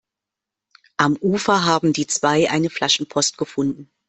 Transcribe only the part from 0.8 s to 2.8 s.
Am Ufer haben die zwei eine